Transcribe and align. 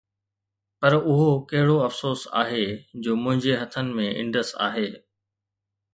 پر 0.79 0.93
اهو 1.09 1.29
ڪهڙو 1.49 1.77
افسوس 1.87 2.21
آهي 2.41 2.65
جو 3.03 3.11
منهنجي 3.25 3.53
هٿن 3.61 3.85
۾ 4.01 4.07
انڊس 4.21 4.49
آهي 4.69 4.89